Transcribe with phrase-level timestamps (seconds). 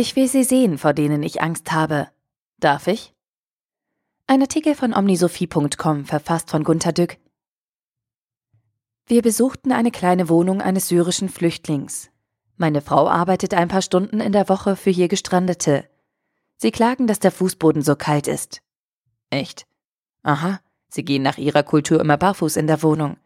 [0.00, 2.06] Ich will sie sehen, vor denen ich Angst habe.
[2.60, 3.16] Darf ich?
[4.28, 7.18] Ein Artikel von omnisophie.com, verfasst von Gunter Dück.
[9.06, 12.12] Wir besuchten eine kleine Wohnung eines syrischen Flüchtlings.
[12.56, 15.90] Meine Frau arbeitet ein paar Stunden in der Woche für hier Gestrandete.
[16.58, 18.62] Sie klagen, dass der Fußboden so kalt ist.
[19.30, 19.66] Echt?
[20.22, 23.16] Aha, sie gehen nach ihrer Kultur immer barfuß in der Wohnung.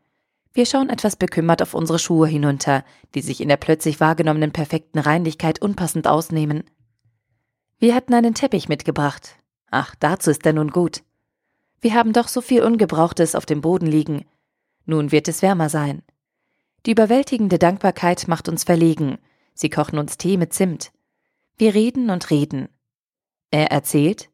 [0.55, 4.99] Wir schauen etwas bekümmert auf unsere Schuhe hinunter, die sich in der plötzlich wahrgenommenen perfekten
[4.99, 6.65] Reinlichkeit unpassend ausnehmen.
[7.79, 9.37] Wir hatten einen Teppich mitgebracht.
[9.71, 11.03] Ach, dazu ist er nun gut.
[11.81, 14.27] Wir haben doch so viel Ungebrauchtes auf dem Boden liegen.
[14.85, 16.03] Nun wird es wärmer sein.
[16.85, 19.19] Die überwältigende Dankbarkeit macht uns verlegen.
[19.55, 20.93] Sie kochen uns Tee mit Zimt.
[21.57, 22.69] Wir reden und reden.
[23.51, 24.31] Er erzählt,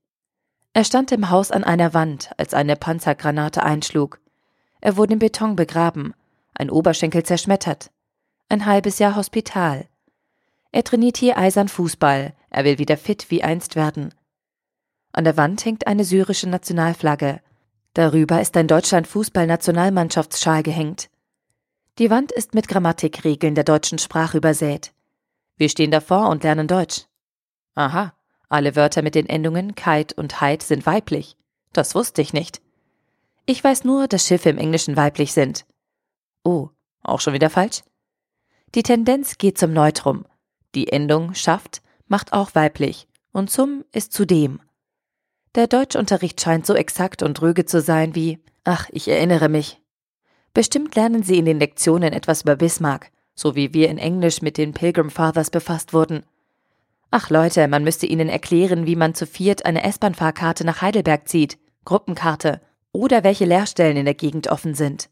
[0.72, 4.20] er stand im Haus an einer Wand, als eine Panzergranate einschlug.
[4.80, 6.14] Er wurde im Beton begraben,
[6.54, 7.90] ein Oberschenkel zerschmettert.
[8.48, 9.86] Ein halbes Jahr Hospital.
[10.72, 14.14] Er trainiert hier eisern Fußball, er will wieder fit wie einst werden.
[15.12, 17.40] An der Wand hängt eine syrische Nationalflagge.
[17.94, 21.10] Darüber ist ein Deutschland-Fußball-Nationalmannschaftsschal gehängt.
[21.98, 24.92] Die Wand ist mit Grammatikregeln der deutschen Sprache übersät.
[25.56, 27.06] Wir stehen davor und lernen Deutsch.
[27.74, 28.14] Aha,
[28.48, 31.36] alle Wörter mit den Endungen kite und heit sind weiblich.
[31.72, 32.62] Das wusste ich nicht.
[33.50, 35.64] Ich weiß nur, dass Schiffe im Englischen weiblich sind.
[36.44, 36.68] Oh,
[37.02, 37.82] auch schon wieder falsch?
[38.74, 40.26] Die Tendenz geht zum Neutrum.
[40.74, 44.60] Die Endung schafft macht auch weiblich und zum ist zudem.
[45.54, 49.80] Der Deutschunterricht scheint so exakt und rüge zu sein wie, ach, ich erinnere mich.
[50.52, 54.58] Bestimmt lernen Sie in den Lektionen etwas über Bismarck, so wie wir in Englisch mit
[54.58, 56.22] den Pilgrim Fathers befasst wurden.
[57.10, 61.56] Ach Leute, man müsste ihnen erklären, wie man zu viert eine S-Bahn-Fahrkarte nach Heidelberg zieht,
[61.86, 62.60] Gruppenkarte
[62.98, 65.08] oder welche Lehrstellen in der Gegend offen sind.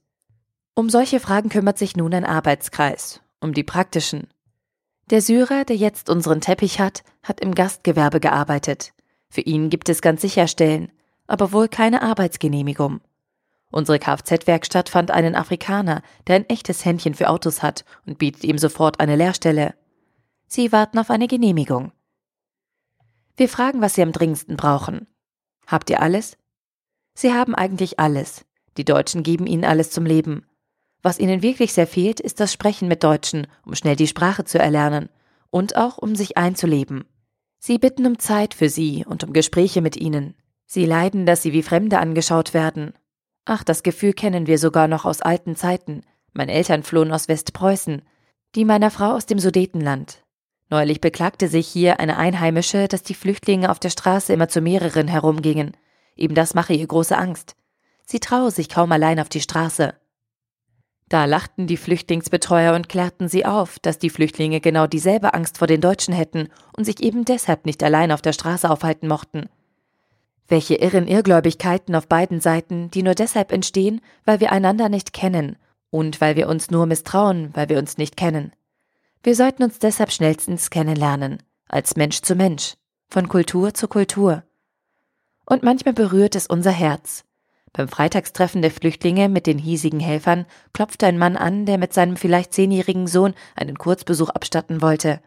[0.75, 4.27] Um solche Fragen kümmert sich nun ein Arbeitskreis, um die praktischen.
[5.09, 8.93] Der Syrer, der jetzt unseren Teppich hat, hat im Gastgewerbe gearbeitet.
[9.31, 10.91] Für ihn gibt es ganz sicher Stellen,
[11.29, 13.01] aber wohl keine Arbeitsgenehmigung.
[13.71, 18.59] Unsere Kfz-Werkstatt fand einen Afrikaner, der ein echtes Händchen für Autos hat und bietet ihm
[18.59, 19.75] sofort eine Lehrstelle.
[20.49, 21.93] Sie warten auf eine Genehmigung.
[23.37, 25.07] Wir fragen, was Sie am dringendsten brauchen.
[25.67, 26.37] Habt ihr alles?
[27.17, 28.45] Sie haben eigentlich alles.
[28.77, 30.45] Die Deutschen geben ihnen alles zum Leben.
[31.03, 34.59] Was ihnen wirklich sehr fehlt, ist das Sprechen mit Deutschen, um schnell die Sprache zu
[34.59, 35.09] erlernen
[35.49, 37.05] und auch um sich einzuleben.
[37.59, 40.35] Sie bitten um Zeit für sie und um Gespräche mit ihnen.
[40.67, 42.93] Sie leiden, dass sie wie Fremde angeschaut werden.
[43.47, 46.03] Ach, das Gefühl kennen wir sogar noch aus alten Zeiten.
[46.35, 48.03] Meine Eltern flohen aus Westpreußen,
[48.55, 50.23] die meiner Frau aus dem Sudetenland.
[50.69, 55.09] Neulich beklagte sich hier eine Einheimische, dass die Flüchtlinge auf der Straße immer zu mehreren
[55.09, 55.73] herumgingen.
[56.17, 57.55] Eben das mache ihr große Angst.
[58.05, 59.95] Sie traue sich kaum allein auf die Straße.
[61.09, 65.69] Da lachten die Flüchtlingsbetreuer und klärten sie auf, dass die Flüchtlinge genau dieselbe Angst vor
[65.69, 69.49] den Deutschen hätten und sich eben deshalb nicht allein auf der Straße aufhalten mochten.
[70.49, 75.57] Welche irren Irrgläubigkeiten auf beiden Seiten, die nur deshalb entstehen, weil wir einander nicht kennen
[75.91, 78.53] und weil wir uns nur misstrauen, weil wir uns nicht kennen.
[79.23, 82.75] Wir sollten uns deshalb schnellstens kennenlernen, als Mensch zu Mensch,
[83.09, 84.45] von Kultur zu Kultur.
[85.47, 87.25] Und manchmal berührt es unser Herz.
[87.73, 92.17] Beim Freitagstreffen der Flüchtlinge mit den hiesigen Helfern klopfte ein Mann an, der mit seinem
[92.17, 95.21] vielleicht zehnjährigen Sohn einen Kurzbesuch abstatten wollte.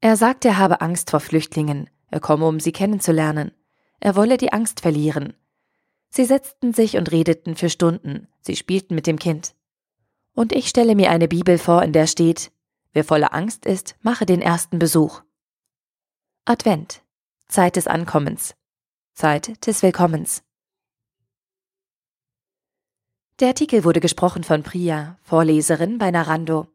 [0.00, 3.52] Er sagte, er habe Angst vor Flüchtlingen, er komme, um sie kennenzulernen.
[4.00, 5.34] Er wolle die Angst verlieren.
[6.10, 9.54] Sie setzten sich und redeten für Stunden, sie spielten mit dem Kind.
[10.34, 12.52] Und ich stelle mir eine Bibel vor, in der steht,
[12.92, 15.22] Wer voller Angst ist, mache den ersten Besuch.
[16.44, 17.02] Advent.
[17.48, 18.54] Zeit des Ankommens.
[19.14, 20.42] Zeit des Willkommens.
[23.40, 26.73] Der Artikel wurde gesprochen von Priya, Vorleserin bei Narando.